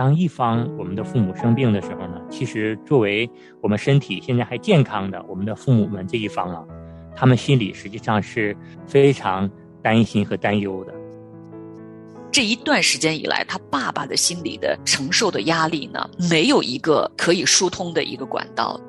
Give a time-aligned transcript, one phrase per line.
[0.00, 3.28] 当一方我们的父母生病的时候呢，其实作为
[3.60, 6.64] 我们身体现在还健康的我们的父母们这一方啊，
[7.14, 8.56] 他们心里实际上是
[8.86, 9.50] 非常
[9.82, 10.94] 担心和担忧的。
[12.32, 18.80] 这一段时间以来，他爸爸的心理的承受的压力呢，没有一个可以疏通的一个管道。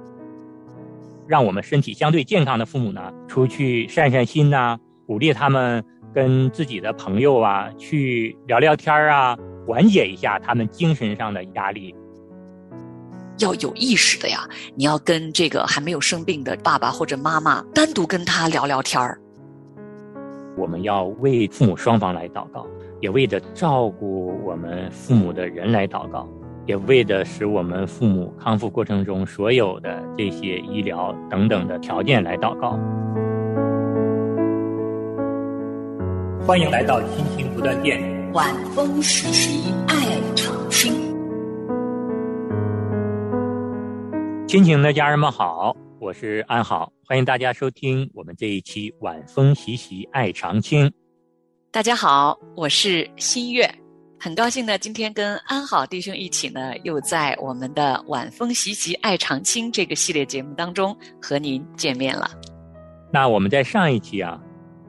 [1.27, 5.83] 让我们身体相对健康的父母呢，出去散散心呐，鼓励他们
[6.13, 11.95] 跟自己的朋友啊去聊聊天啊，缓解一下他们精神上的压力。
[13.39, 19.19] 要有意识的呀，你要跟这个还没有生病的爸爸或者妈妈单独跟他聊聊天儿。
[20.57, 22.65] 我们要为父母双方来祷告。
[23.01, 26.29] 也为着照顾我们父母的人来祷告，
[26.67, 32.77] 也为着使我们父母康复过程中所有的这些医疗等等的条件来祷告。
[36.45, 37.99] 欢迎来到亲情不断电，
[38.33, 39.95] 晚风习习爱
[40.37, 40.93] 长青。
[44.47, 50.89] 亲情的家人们好，我是安好，欢迎大家收听我们这一期晚风习习爱长青。
[51.71, 53.69] 大家好，我是新月，
[54.17, 62.31] 很高兴呢，今天跟安好弟兄一起呢，又在我们的晚风习习爱长青这个系列节目当中和您见面了。
[63.11, 64.39] 那我们在上一期啊，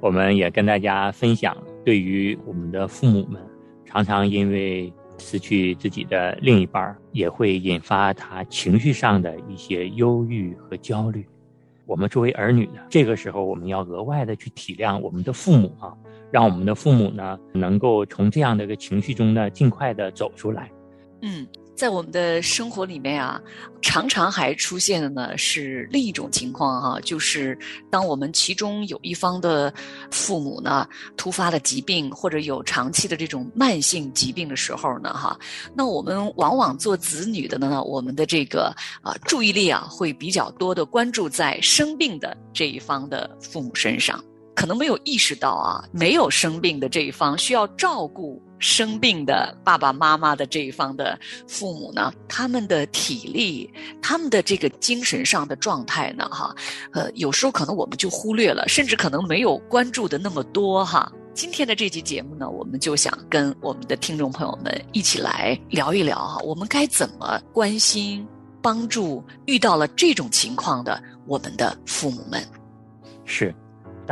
[0.01, 3.41] 我们也跟大家分享，对于我们的父母们，
[3.85, 11.27] 常常因为失去自己的另一半，也会引发他情绪上的一些忧郁和焦虑。
[11.85, 15.93] 我们作为儿女呢，这个时候我们要额外的去体谅我们的父母啊。
[16.31, 20.71] 让我们的父母呢，能够从这样的一个情绪中呢，尽快的走出来。
[21.21, 23.41] 嗯，在我们的生活里面啊，
[23.81, 27.59] 常常还出现的呢是另一种情况哈，就是
[27.91, 29.73] 当我们其中有一方的
[30.11, 35.39] 父母呢突发的疾病或者有长期的这种慢性疾病的时候呢哈，
[35.75, 44.23] 那我们往往做子女的呢，我们的这个啊注意力啊会比较多的关注在生病的这一方的父母身上。
[44.55, 51.19] 可能没有意识到啊，没有生病的这一方需要照顾生病的爸爸妈妈的这一方的
[51.49, 53.69] 父母呢，他们的体力、
[54.01, 56.55] 他们的这个精神上的状态呢，哈，
[56.93, 61.11] 呃，有时候可能我们就忽略了，甚至可能没有关注的那么多哈。
[61.35, 68.25] 今天的这期节目呢，我们就想跟我们的听众朋友们一起来聊一聊哈，我们该怎么关心、
[68.61, 72.41] 帮助遇到了这种情况的我们的父母们。
[73.25, 73.53] 是。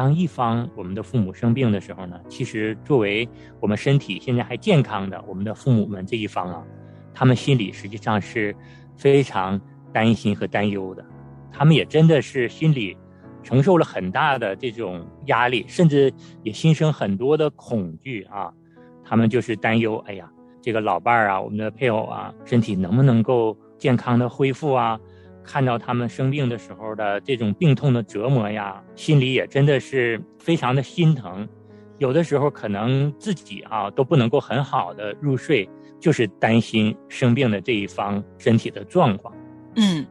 [0.00, 3.28] 当一方我们的父母生病的时候呢，其实作为
[3.60, 6.64] 我们身体现在还健康的我们的父母们这一方啊，
[7.12, 8.56] 他们心里实际上是
[8.96, 9.60] 非常
[9.92, 11.04] 担心和担忧的，
[11.52, 12.96] 他们也真的是心里
[13.42, 16.10] 承受了很大的这种压力，甚至
[16.42, 18.50] 也心生很多的恐惧啊。
[19.04, 24.98] 他们就是担忧，哎呀，这个老伴儿啊，我们的配偶啊，身体能不能够健康的恢复啊？
[25.44, 31.48] 看到他们生病的时候的这种病痛的折磨呀，心里也真的是非常的心疼。
[31.98, 35.68] 有的时候可能自己啊都不能够很好的入睡，
[36.00, 39.34] 就是担心生病的这一方身体的状况。
[39.76, 40.04] 嗯，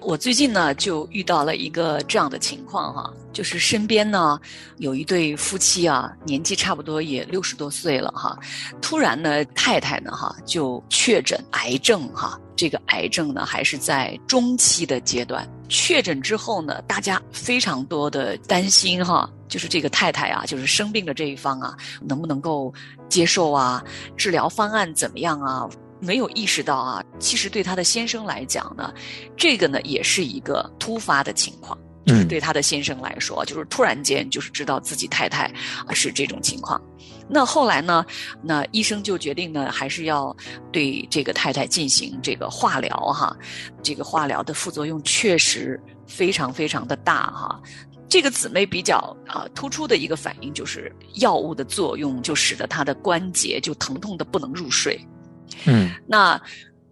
[0.00, 4.40] 我最近呢就遇到了一个这样的情况哈，就是身边呢
[4.78, 8.38] 有一对夫妻啊，年纪差不多也六十多岁了哈，
[8.80, 22.72] 突然呢太太呢哈就确诊癌症哈，这个癌症呢还是在中期的阶段，确诊之后呢，大家非常多的担心哈，就是这个太太啊，就是生病的这一方啊，能不能够
[23.08, 23.82] 接受啊，
[24.16, 25.68] 治疗方案怎么样啊？
[26.00, 28.92] 没有意识到啊，其实对他的先生来讲呢，
[29.36, 35.44] 这个呢也是一个突发的情况，就是对他的先生来说，就是突然间就是知道自己太太
[35.86, 36.80] 啊是这种情况。
[37.28, 38.04] 那后来呢，
[38.42, 40.36] 那医生就决定呢，还是要
[40.70, 43.36] 对这个太太进行这个化疗哈。
[43.82, 47.60] 这个化疗的副作用确实非常非常的大哈。
[48.08, 55.00] 这个姊妹比较啊突出的一个反应就是药物的作用，就使得她的关节就疼痛的不能入睡。
[55.64, 56.40] 嗯，那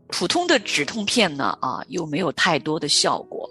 [0.08, 1.56] 普通的止痛片呢？
[1.60, 3.49] 啊，又没有太多的效果。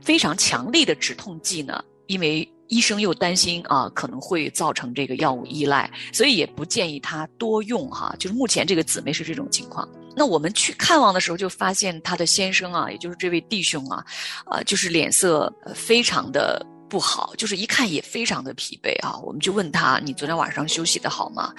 [0.00, 8.14] 非常强力的止痛剂呢，因为医生又担心啊，可能会造成这个药物依赖，所以也不建议他多用哈。
[8.18, 9.88] 就是目前这个姊妹是这种情况。
[10.14, 14.04] 那我们去看望的时候，就发现她的先生啊，也就是这位弟兄啊，
[14.44, 16.64] 啊，就是脸色非常的。
[16.92, 19.18] 不好，就是一看也非常的疲惫啊！
[19.20, 21.50] 我们就问他：“你昨天晚上休息的好吗？”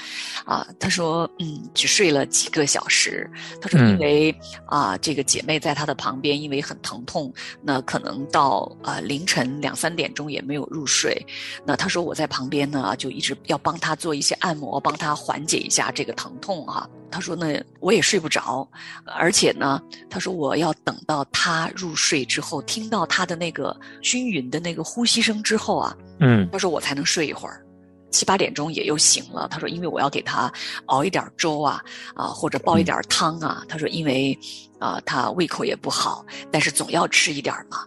[0.45, 3.27] 啊，他说：“嗯，只睡了几个小时。”
[3.59, 4.31] 他说：“因为
[4.67, 7.33] 啊，这个姐妹在他的旁边，因为很疼痛，
[7.63, 11.19] 那可能到啊凌晨两三点钟也没有入睡。
[11.65, 17.45] 那他说我在旁边呢，就一直要帮他做一些按摩，帮他缓解一下这个疼痛哈。”他说呢
[17.79, 18.67] 我也睡不着，
[19.05, 19.79] 而且呢，
[20.09, 27.63] 他说我要等到他入睡之后，听到他的那个均匀的那个呼吸声之后啊，嗯他说我才能睡一会儿。
[28.09, 30.51] 七八点钟也又醒了，他说因为我要给他
[30.87, 31.83] 熬一点粥啊
[32.15, 34.35] 啊或者煲一点汤啊，他说因为
[34.79, 37.85] 啊他胃口也不好，但是总要吃一点嘛。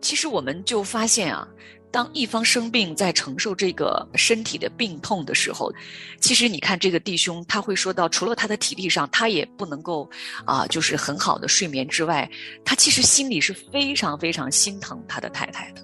[0.00, 1.46] 其实我们就发现啊。
[1.94, 5.72] 当一方生病，在承受这个身体的病痛的时候，
[6.18, 10.10] 其实你看这个弟兄，他会说到，除了他的体力上，他也不能够
[10.44, 12.28] 啊，就是很好的睡眠之外，
[12.64, 15.80] 他其实心里是非常非常心疼他的太太的。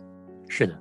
[0.49, 0.77] 是的，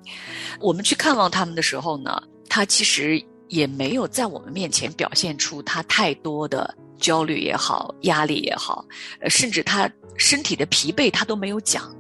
[0.60, 8.84] 我们去看望他们的时候呢，他其实也没有在我们面前表现出他太多的焦虑也好，压力也好，
[9.22, 9.88] 呃，甚至他
[10.18, 11.96] 身体的疲惫他都没有讲，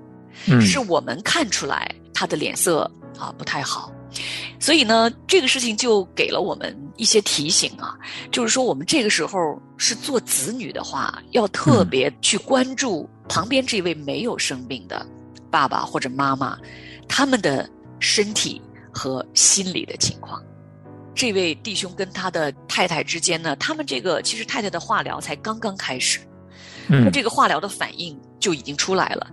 [0.47, 2.91] 嗯是我们看出来他的脸色。
[3.17, 3.91] 啊，不太好，
[4.61, 7.97] 所以呢，这个事情就给了我们一些提醒啊，
[8.31, 15.05] 就是说，我们这个时候是做子女的话，要特别去关注旁边这位没有生病的
[15.51, 16.57] 爸爸或者妈妈，
[17.09, 17.69] 他们的
[17.99, 20.41] 身体和心理的情况。
[21.13, 26.21] 这位弟兄跟他的太太之间呢，他们这个其实太太的化疗才刚刚开始，
[26.87, 29.31] 嗯，这个化疗的反应就已经出来了。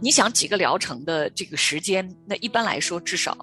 [0.00, 2.08] 你想几个疗程的这个时间？
[2.26, 3.36] 那一般来说至少，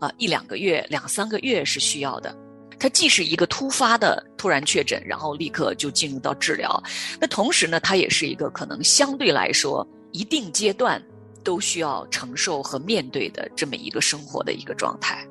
[0.00, 2.34] 啊一两个月、两三个月是需要的。
[2.80, 6.80] 它既是一个突发的突然确诊，然后立刻就进入到治疗，
[7.20, 11.02] 那同时呢，它也是一个可能相对来说一定阶段
[11.42, 15.26] 都需要承受和面对的这么一个生活的一个状态。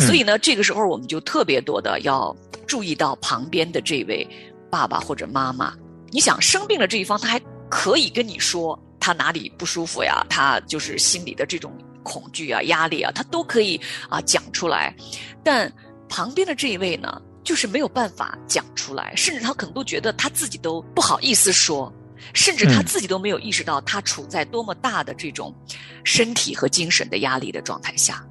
[0.00, 2.36] 所以呢，这个时候我们就特别多的要
[2.66, 4.28] 注意到旁边的这位
[4.68, 5.72] 爸爸或者妈妈。
[6.10, 8.78] 你想生病了这一方，他还可以跟你说。
[9.00, 10.26] 他哪里不舒服呀？
[10.28, 11.72] 他就是心里的这种
[12.02, 13.80] 恐惧啊、压力啊，他都可以
[14.10, 14.94] 啊讲出来。
[15.42, 15.72] 但
[16.10, 21.90] 旁边的这一位呢，就是没有办法讲出来，甚至他可能都觉得他自己都不好意思说，
[22.34, 25.54] 甚至他自己都没有意识到他处在多么大的这种
[26.04, 28.22] 身体和精神的压力的状态下。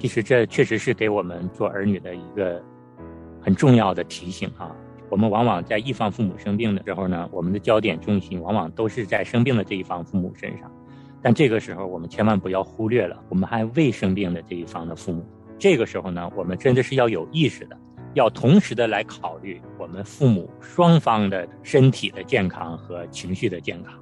[0.00, 2.60] 其实这确实是给我们做儿女的一个
[3.40, 4.72] 很重要的提醒啊。
[5.14, 10.68] 我们往往在一方父母生病的时候呢，我们的焦点重心往往都是在生病的这一方父母身上，
[11.22, 15.24] 但这个时候我们千万不要忽略了我们还未生病的这一方的父母。
[15.56, 17.78] 这个时候呢，我们真的是要有意识的，
[18.14, 23.94] 要同时的来考虑我们父母双方的身体的健康和情绪的健康。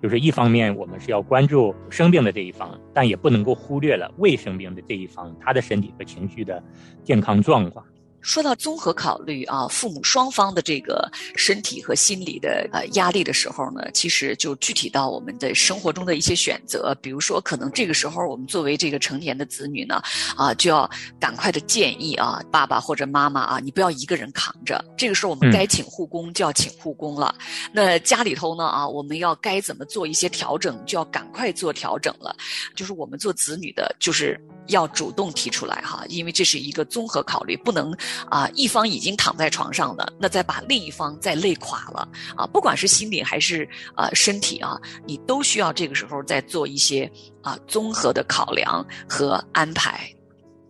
[0.00, 6.62] 就是一方面我们是要关注生病的这一方，但也不能够忽略了未生病的这一方他的身体和情绪的
[7.02, 7.84] 健康状况。
[8.22, 16.96] 说到综合考虑啊，父母双方的这个身体和心理的呃压力的时候呢，其实就具体到我们的生活中的一些选择。
[17.02, 20.00] 比如说，可能这个时候我们作为这个成年的子女呢，
[20.36, 20.88] 啊，就要
[21.18, 24.82] 赶快的建议啊，爸爸或者妈妈啊，你不要一个人扛着。
[24.96, 27.34] 这个时候我们该请护工就要请护工了。
[27.72, 32.34] 那家里头呢啊，我们要该怎么做一些调整，就要赶快做调整了。
[32.76, 37.92] 就是我们做子女的，就是要主动提出来哈，因为这是一个综合考虑，不能。
[38.30, 42.46] 啊，一方已经躺在床上了，那再把另一方再累垮了啊！
[42.46, 47.10] 不管是心理还是啊身体啊，你都需要这个时候再做一些
[47.42, 50.08] 啊综合的考量和安排。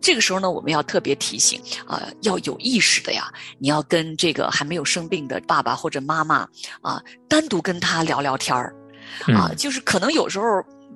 [0.00, 6.48] 这个时候呢，我们要特别提醒啊，要有意识的呀，你要跟这个还没有生病的爸爸或者妈妈
[6.80, 8.74] 啊，单独跟他聊聊天儿
[9.36, 10.46] 啊，就是可能有时候。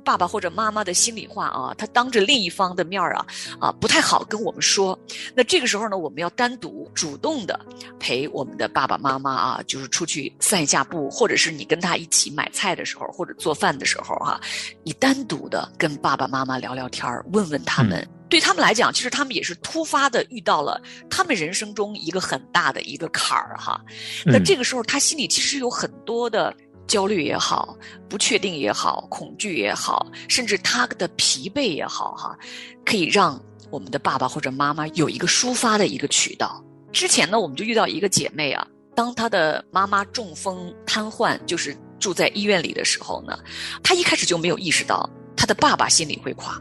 [0.06, 3.26] 爸爸或者妈妈的心里话啊，他当着另一方的面儿啊，
[3.58, 4.96] 啊不太好跟我们说。
[5.34, 7.58] 那这个时候呢，我们要单独主动的
[7.98, 14.40] 陪我们的爸爸妈妈啊，就是出去散一下步，或者是你跟他一起买菜的时候，或者做饭的时候哈，
[14.84, 23.80] 你单独的跟爸爸妈妈聊聊天儿，问问他们，对他们来讲，其实他们也是突发的遇到了他们人生中一个很大的一个坎儿哈。
[24.24, 26.54] 那这个时候他心里其实有很多的。
[26.86, 27.76] 焦虑也好，
[28.08, 32.36] 不确定也好，恐惧也好，甚至他的疲惫也好，哈，
[32.84, 33.40] 可以让
[33.70, 36.62] 我们的爸爸或者妈妈有一个抒发的一个渠道。
[36.92, 43.38] 之前呢，我们就遇到一个姐妹啊，当她的妈妈中风瘫痪，就是住在医院里的时候呢，
[43.82, 46.58] 她一开始就没有意识到她的爸爸心里会垮，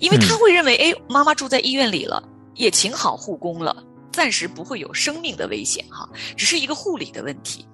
[0.00, 2.22] 因为她会认为，哎，妈妈住在医院里了，
[2.54, 3.84] 也请好护工了，
[4.18, 7.64] 暂时不会有生命的危险，哈，只是一个护理的问题。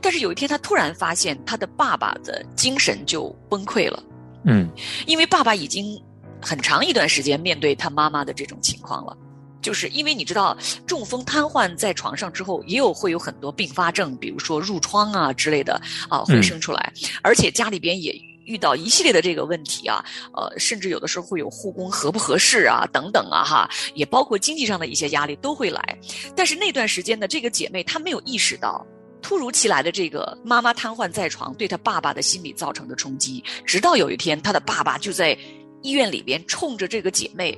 [0.00, 4.00] 但是有一天，他突然发现他的爸爸的精神就崩溃了。
[4.44, 4.70] 嗯，
[5.04, 6.00] 因为爸爸已经
[6.40, 9.18] 很长一段时间面对他妈妈的这种情况了，
[9.60, 10.56] 就是因为你知道，
[10.86, 15.74] 中风瘫痪在床上之后，也有会有很多并发症，比如说褥疮啊之类的
[16.08, 18.12] 啊会生出来，而且家里边也
[18.50, 20.04] 遇到一系列的这个问题啊，
[20.34, 25.98] 呃，甚至有的时候会有护工合不合适啊等等啊哈，也包括经济上的一些压力都会来。
[26.34, 28.84] 但是那段时间呢，这个姐妹她没有意识到。
[29.22, 35.36] 突如其来的这个妈妈瘫痪在床，对她爸爸的心理造成的冲击，直到有一天，她的爸爸就在
[35.82, 37.56] 医院里边冲着这个姐妹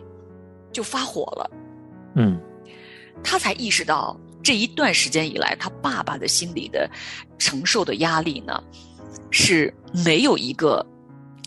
[0.73, 1.51] 就发火了，
[2.17, 2.37] 嗯，
[3.23, 6.91] 她才意识到这一段时间以来，她爸爸的心理的
[7.39, 8.61] 承受的压力呢，
[9.31, 9.73] 是
[10.05, 10.85] 没有一个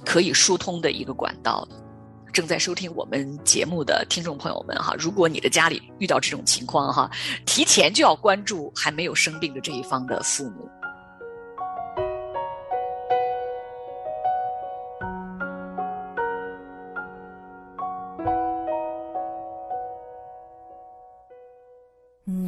[0.06, 1.76] 可以疏通的一个管道的。
[2.34, 7.10] 正在收听我们节目的听众朋友们哈，如果你的家里遇到这种情况哈，
[7.46, 10.70] 提前就要关注还没有生病的这一方的父母。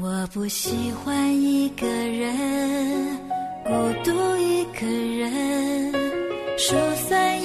[0.01, 2.76] 我不喜欢一个人，
[4.79, 5.91] 个人，
[6.55, 6.75] 疏
[7.09, 7.36] 散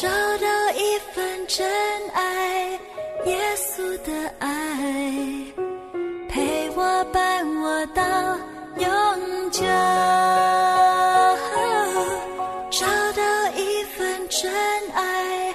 [0.00, 1.68] 找到一份真
[2.14, 2.70] 爱，
[3.26, 4.48] 耶稣的爱，
[6.26, 8.02] 陪我伴我到
[8.78, 9.62] 永久。
[12.70, 14.50] 找到一份真
[14.94, 15.48] 爱，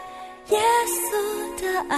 [0.50, 0.60] 耶
[1.10, 1.10] 稣
[1.60, 1.98] 的爱，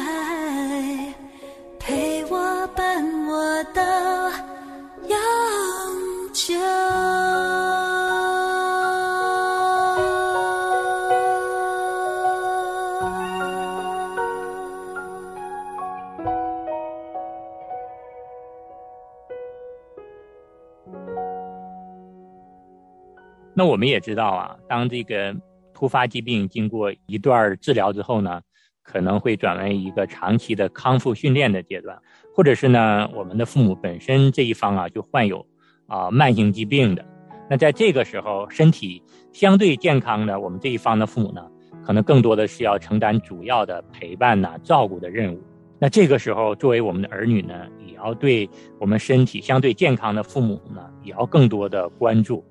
[23.57, 25.35] 那我们也知道啊，当这个
[25.73, 28.39] 突发疾病经过一段治疗之后呢，
[28.83, 31.99] 可能会转为一个长期的康复训练的阶段，
[32.35, 35.43] 或者是呢，我们的父母本身这一方啊就患有
[35.87, 37.03] 啊慢性疾病的，
[37.49, 39.01] 那在这个时候身体
[39.33, 41.43] 相对健康的我们这一方的父母呢，
[41.83, 45.41] 可能更多的是要承担主要的陪伴呐、照顾的任务。
[45.79, 47.55] 那这个时候，作为我们的儿女呢，
[47.87, 48.47] 也要对
[48.79, 52.45] 我们身体相对健康的父母呢，也要更多的关注。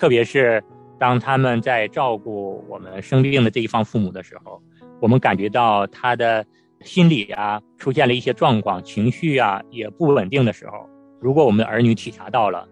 [0.00, 0.64] 特别是
[0.98, 4.58] 当他们在照顾我们生病的这一方父母的时候，
[4.98, 6.42] 我们感觉到他的
[6.80, 10.88] 心理啊出现了一些状况，情绪啊也不稳定的时候，
[11.20, 12.66] 如果我们的儿女体察到了，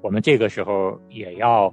[0.00, 1.70] 我们这个时候也要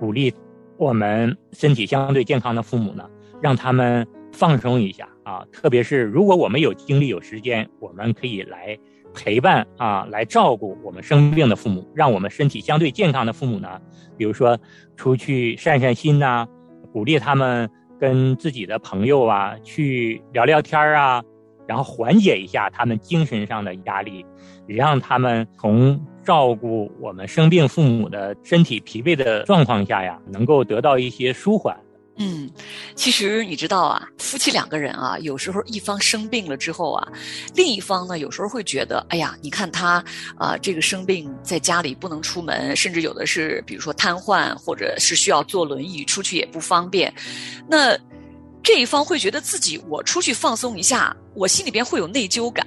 [0.00, 0.34] 鼓励
[0.76, 3.08] 我们身体相对健康的父母呢，
[3.40, 5.46] 让他们放松一下啊。
[5.52, 8.76] 特别是如果我们有精力有时间，我们可以来
[9.18, 13.68] 陪伴啊，来照顾我们生病的父母，让我们身体相对健康的父母呢，
[14.16, 14.56] 比如说
[14.96, 16.46] 出去散散心呐、
[16.92, 21.20] 鼓励他们跟自己的朋友啊去聊聊天啊，
[21.66, 24.24] 然后缓解一下他们精神上的压力，
[24.68, 31.76] 让他们从照顾我们生病父母的身体疲惫的状况下呀，能够得到一些舒缓。
[32.20, 32.50] 嗯，
[32.96, 37.08] 其实你知道啊，夫妻两个人啊，有时候一方生病了之后啊，
[37.54, 40.04] 另一方呢，有时候会觉得，哎呀，你看他
[40.36, 47.14] 啊，这个生病在家里不能出门，甚至有的是，比如说瘫痪，或者是需要坐轮椅出去也不方便。
[47.68, 47.96] 那
[48.64, 52.66] 这一方会觉得自己我出去放松一下，我心里边会有内疚感，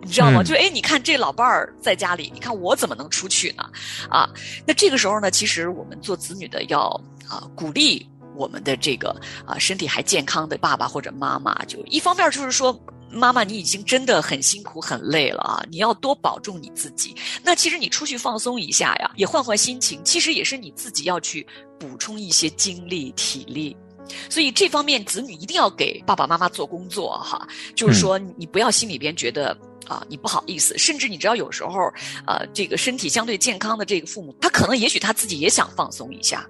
[0.00, 0.42] 你知道吗？
[0.42, 3.62] 就哎，你看这老伴儿在家里，你看我怎么能出去呢？
[4.08, 4.26] 啊，
[4.66, 6.88] 那这个时候呢，其实我们做子女的要
[7.28, 8.08] 啊鼓励。
[8.40, 12.74] 我们的这个啊，身体还健康的爸爸或者妈妈，就一方面就是说，
[13.10, 17.14] 妈妈你已经真的很辛苦很累了啊，你要多保重你自己。
[17.44, 21.46] 那其实你出去放松一下呀，也换换心情，其实也是你自己要去
[21.78, 23.76] 补充一些精力体力。
[24.30, 29.56] 所以这方面子女一定要给爸爸妈妈做工作哈，就是说你不要心里边觉得
[29.86, 31.92] 啊你不好意思，甚至你知道有时候
[32.26, 36.44] 呃这个身体相对健康的这个父母，他可能也许他自己也想放松一下。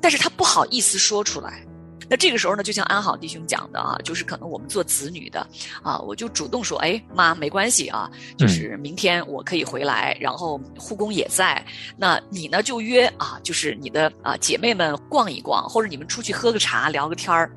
[0.00, 1.64] 但是他不好意思说出来，
[2.08, 5.46] 那这个时候呢，就像安好弟兄讲的啊，就是可能我们做子女的
[5.82, 11.64] 啊，我就主动说，哎，妈，没关系啊，就是明天我可以回来，然后护工也在，
[11.96, 17.50] 那你呢就约啊，就是你的啊姐妹们逛一逛，或者你们出去喝个茶聊个天儿，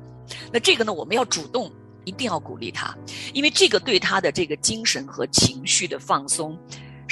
[0.52, 1.72] 那这个呢，我们要主动，
[2.04, 2.94] 一定要鼓励他，
[3.32, 6.58] 因为这个对他的这个精神和情绪的放松。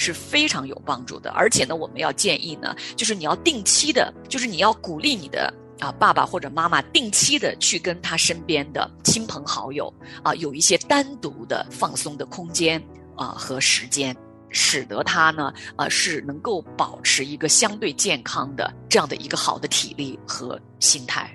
[0.00, 9.92] 是非常有帮助的，而且呢，我们要建议呢，就是你要定期的，就是你要鼓励你的啊爸爸或者妈妈定期的去跟他身边的亲朋好友
[10.22, 12.82] 啊有一些单独的放松的空间
[13.14, 14.16] 啊和时间，
[14.48, 21.30] 使得他呢啊是能够保持一个相对健康的这样的一个好的体力和心态。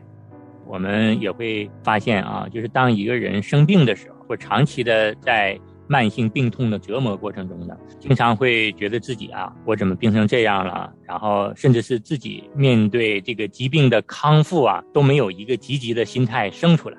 [0.65, 5.55] 我们也会发现啊，就是当一个人生病的时候，或长期的在。
[5.87, 10.91] 慢性病痛的折磨过程中呢，经常会觉得自己啊，我怎么病成这样了？
[11.03, 16.97] 然后甚至是自己面对这个疾病的康复啊，都没有一个积极的心态生出来。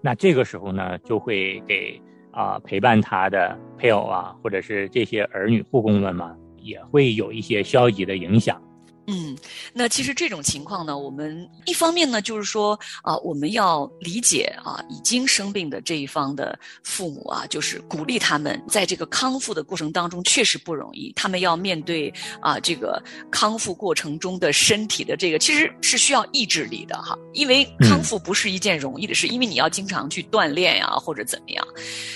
[0.00, 2.00] 那这个时候呢，就会给
[2.30, 8.60] 啊陪伴他的配偶啊，或者是这些儿女护工们嘛，也会有一些消极的影响。
[9.06, 9.36] 嗯，
[9.72, 31.66] 那其实这种情况呢，我们一方面呢，就是说啊，我们要理解啊，已经生病的这一方的父母啊，就是鼓励他们在这个康复的过程当中确实不容易，他们要面对啊这个康复过程中的身体的这个，其实是需要意志力的哈，因为康复不是一件容易的事，因为你要经常去锻炼呀或者怎么样，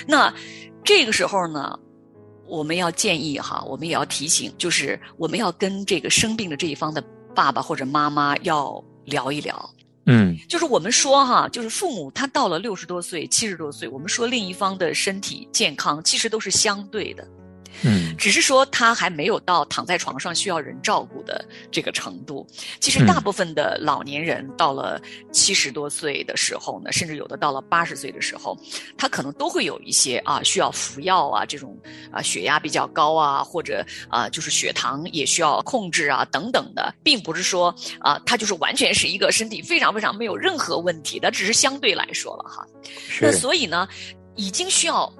[0.06, 0.32] 那
[0.82, 1.78] 这个时候呢。
[2.48, 7.02] 我们要建议哈，我们也要提醒，就是我们要跟这个生病的这一方的
[7.34, 9.70] 爸爸或者妈妈要聊一聊。
[10.06, 17.28] 嗯，就是我们说哈，就是父母他到了六十多岁、七十多岁，我们说另一方的身体健康其实都是相对的。
[17.82, 22.46] 嗯，只是说他还没有到躺在床上需要人照顾的这个程度。
[22.80, 25.00] 其实大部分的老年人到了
[25.32, 28.56] 七十多岁的时候呢，甚至有的到了八十岁的时候，
[28.96, 31.76] 他可能都会有一些啊需要服药啊这种
[32.10, 42.66] 啊血压比较高啊，或者啊就是血糖也需要控制啊等等的，并不是说啊他就是完全是一个身体非常非常没有任何问题的，只是相对来说了哈。
[43.20, 43.88] 那所以呢，
[44.34, 45.12] 已经需要。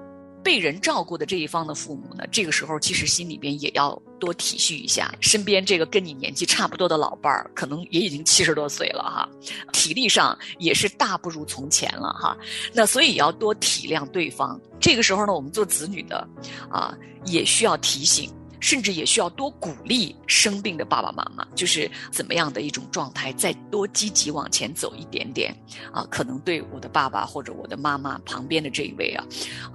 [0.43, 9.29] 被人照顾的这一方的父母呢，这个时候其实心里边也要多体恤一下身边这个跟你年纪差不多的老伴儿，可能也已经七十多岁了哈，
[9.73, 12.37] 体力上也是大不如从前了哈。
[12.73, 14.59] 那所以要多体谅对方。
[14.79, 16.27] 这个时候呢，我们做子女的，
[16.69, 18.31] 啊，也需要提醒。
[18.59, 25.55] 甚至也需要多鼓励生病的爸爸妈妈，就是怎么样的一种状态，再多积极往前走一点点
[25.91, 29.25] 啊，可能对我的爸爸或者我的妈妈旁边的这一位啊，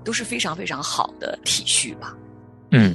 [0.05, 2.17] 都是非常非常好的体恤吧。
[2.71, 2.95] 嗯，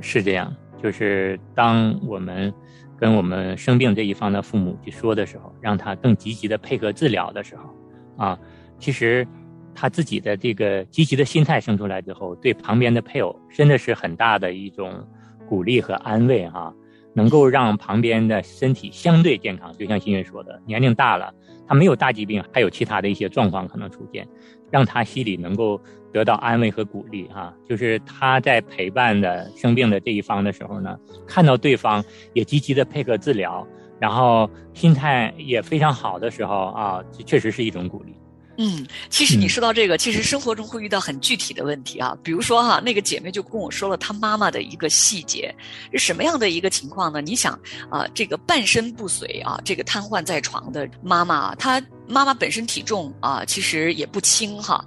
[0.00, 2.52] 是这样，就是当我们
[2.98, 8.38] 跟我们生病这一方的父母去说的时候，让他更积极的配合治疗的时候，啊，
[8.78, 9.26] 其实。
[9.74, 15.06] 他自己的这个积极的心态生出来之后，对旁边的配偶真的是很大的一种
[15.48, 16.72] 鼓励和安慰哈，
[17.14, 19.72] 能够让旁边的身体相对健康。
[19.76, 21.32] 就像新月说的，年龄大了，
[21.66, 24.26] 他没有大疾病，还有其他的一些状况可能出现，
[24.70, 25.80] 让他心里能够
[26.12, 27.54] 得到安慰和鼓励哈。
[27.68, 33.66] 就是他在陪伴的生病的这一方的时候呢，看到对方也积极的配合治疗，
[33.98, 38.14] 然后心态也非常好的时候啊，这确实是一种鼓励。
[38.64, 42.16] 嗯，其实你说到这个，其实生活中会遇到很具体的问题啊。
[42.22, 45.52] 比如说哈，那个姐妹就跟我说了她妈妈的一个细节，
[45.90, 47.20] 是什么样的一个情况呢？
[47.20, 47.58] 你想
[47.90, 54.84] 啊，这个半身不遂啊，这个瘫痪在床的妈妈，她妈妈本身体重啊，其实也不轻哈。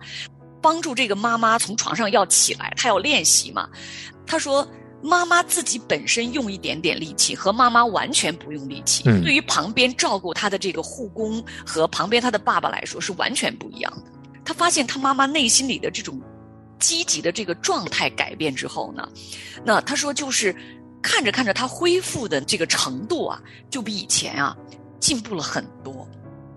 [0.61, 3.67] 帮助这个妈妈从床上要起来，她要练习嘛。
[4.25, 4.65] 她说。
[5.05, 14.11] 妈妈自己本身用一点点力气，和妈妈完全不用力气，嗯对于旁边照顾她的这个护工和旁边她的爸爸来说是完全不一样的。
[14.43, 16.21] 他发现他妈妈内心里的这种
[16.79, 19.07] 积极的这个状态改变之后呢，
[19.63, 20.55] 那他说就是
[21.01, 24.55] 看着看着他恢复的这个程度啊，就比以前啊
[24.99, 26.07] 进步了很多。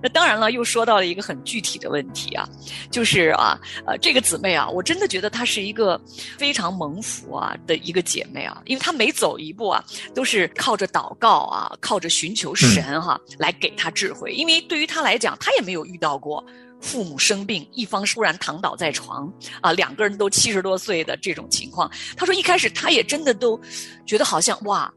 [0.03, 2.49] 那当然了，又说到了一个很具体的问题啊，
[2.91, 6.01] 就是啊，呃，这个姊妹啊，我真的觉得她是一个
[6.39, 9.85] 非常蒙福啊的一个姐妹啊，因为她每走一步啊，
[10.15, 14.33] 都是靠着祷告啊，靠着寻求神哈、来给她智慧。
[14.33, 16.45] 因为对于她来讲，她也没有遇到过
[16.81, 21.91] 父母生病，一方突然躺倒在床啊，两个人都七十多岁的这种情况。
[22.17, 23.61] 她说一开始她也真的都
[24.07, 24.93] 觉得好像哇，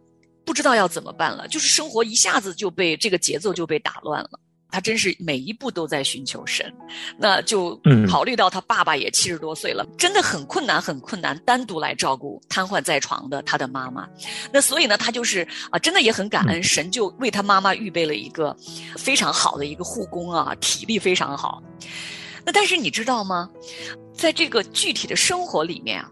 [0.46, 4.40] 不知道要怎么办了，就是生活一下子就被这个节奏就被打乱了。
[4.72, 6.74] 他真是每一步都在寻求神，
[7.18, 14.08] 那就嗯考虑到他爸爸也七十多岁了，真的很困难，很困难，单独来照顾瘫痪在床的他的妈妈。
[14.52, 18.56] 那所以呢，他就是啊，真的也很感恩，神就为他妈妈预备了一个
[18.96, 21.62] 非常好的一个护工啊，体力非常好。
[22.46, 23.50] 那但是你知道吗？
[24.14, 26.10] 在这个具体的生活里面啊，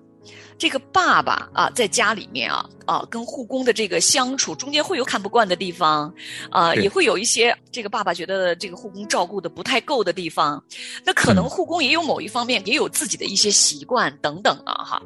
[0.59, 6.13] 这个爸爸啊，在家里面啊啊，跟护工的这个相处中间会有看不惯的地方，
[6.51, 10.61] 啊，也会有一些这个爸爸觉得这个护工照顾的不太够的地方。
[11.05, 15.01] 那可能嗯护工也有某一方面也有自己的一些习惯等等啊，哈。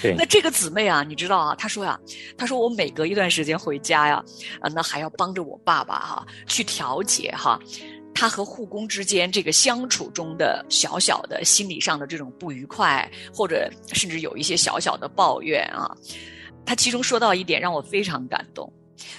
[0.00, 1.98] 对那这个姊妹啊，你知道啊，她说呀、
[2.38, 4.24] 她说我每隔一段时间回家呀，
[4.60, 7.60] 啊，那还要帮着我爸爸哈、去调节哈、
[8.14, 15.90] 他和护工之间这个相处中的小小的心理上的这种不愉快，或者甚至有一些小小的抱怨啊。
[16.64, 18.72] 他其中说到一点让我非常感动，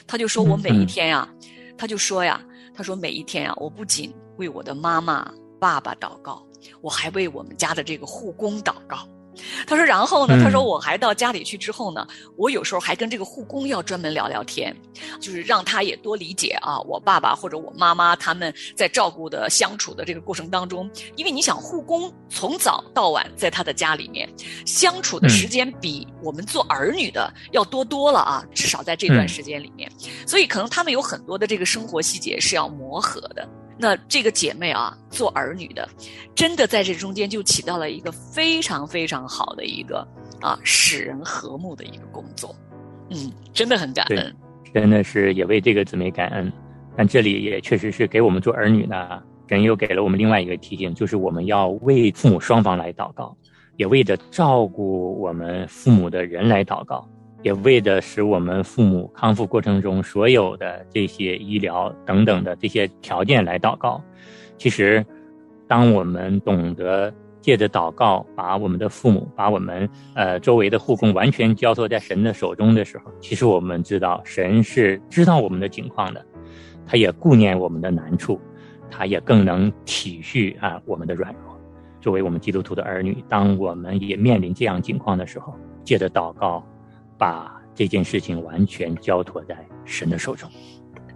[0.08, 1.30] 他就说我每一天呀、
[1.78, 2.42] 他就说呀，
[2.74, 6.44] 他说每一天呀，我不仅为我的妈妈、爸爸祷告，
[6.82, 9.08] 我还为我们家的这个护工祷告。
[9.68, 10.36] 他说，然后呢？
[10.36, 14.76] 嗯他说我还到家里去之后呢，我有时候还跟这个护工要专门聊聊天，
[15.20, 24.30] 就是让他也多理解啊，我爸爸或者我妈妈他们在照顾的相处的这个过程当中，因为你想护工从早到晚在他的家里面
[24.66, 29.28] 相处的时间比我们做儿女的要多多了啊，至少在这段嗯。
[29.28, 29.92] 时间里面，
[30.28, 33.48] 所以可能他们有很多的这个生活细节是要磨合的。
[33.78, 35.88] 那这个姐妹啊，做儿女的，
[36.34, 40.08] 真的在这中间就起到了一个非常非常好的一个
[40.42, 42.56] 啊，使人和睦的一个工作。
[43.10, 44.36] 嗯，真的很感恩。
[44.74, 46.52] 真的是也为这个姊妹感恩。
[46.98, 53.36] 但这里也确实是给我们做儿女呢，神又给了我们另外一个提醒，就是我们要为父母双方来祷告，
[53.76, 57.06] 也为着照顾我们父母的人来祷告，
[57.46, 64.02] 也为着使我们父母康复过程中所有的这些医疗等等的这些条件来祷告。
[64.58, 65.06] 其实，
[65.68, 76.26] 当我们懂得借着祷告，把我们的父母、把我们呃周围的护工完全交托在神的手中的时候，其实我们知道神是知道我们的境况的，
[76.84, 78.42] 他也顾念我们的难处，
[78.90, 81.56] 他也更能体恤啊我们的软弱。
[82.02, 85.54] 作为我们基督徒的儿女，当我们也面临这样境况的时候，
[85.84, 86.66] 借着祷告，
[87.18, 90.50] 把这件事情完全交托在神的手中。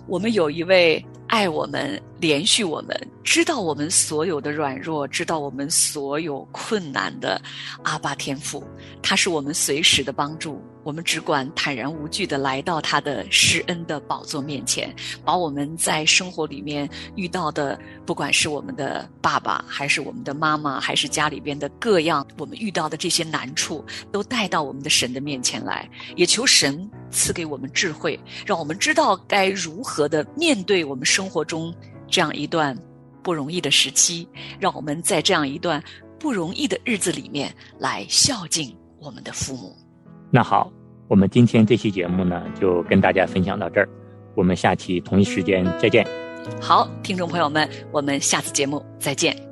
[0.07, 7.39] 我们有一位爱我们、连续我们、知道我们所有的软弱、知道我们所有困难的
[7.83, 8.63] 阿爸天父，
[9.01, 10.61] 他是我们随时的帮助。
[10.81, 31.73] 我们只管坦然无惧的来到他的施恩的宝座面前，把我们在生活里面遇到的，不管是我们的爸爸，还是我们的妈妈，还是家里边的各样我们遇到的这些难处，都带到我们的神的面前来，也求神赐给我们智慧，让我们知道该如何的面对我们生活中
[32.07, 32.77] 这样一段
[33.23, 34.27] 不容易的时期，
[34.59, 35.83] 让我们在这样一段
[36.19, 39.75] 不容易的日子里面来孝敬我们的父母。
[40.29, 40.71] 那好，
[41.07, 43.89] 我们今天这期节目呢，就跟大家分享到这儿，
[44.35, 46.05] 我们下期同一时间再见。
[46.61, 49.48] 好，听众朋友们，我们下次节目再见。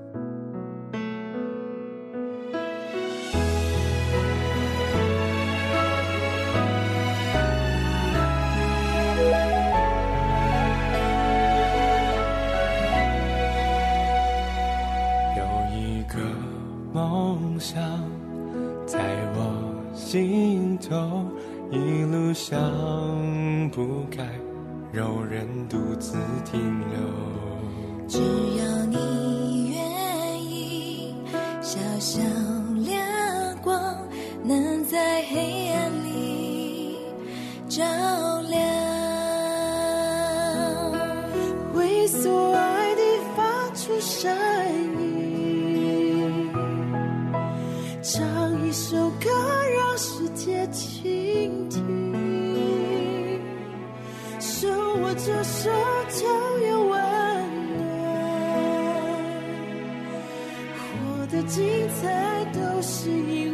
[23.88, 24.28] 不该，
[24.92, 27.17] 有人独自停留。
[55.20, 55.70] 这手
[56.10, 56.28] 就
[56.68, 57.82] 有温暖
[60.94, 63.47] 活得精彩都是因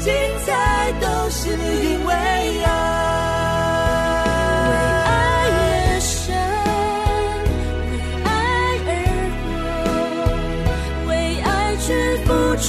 [0.00, 0.12] 精
[0.46, 2.12] 彩都是因为
[2.64, 2.70] 爱。
[4.68, 4.72] 为
[5.04, 5.10] 爱
[5.52, 6.34] 而生
[7.90, 7.92] 为
[8.24, 8.28] 爱
[8.86, 8.90] 而
[9.36, 9.46] 活
[11.08, 11.10] 为
[11.42, 11.88] 爱去
[12.24, 12.68] 付出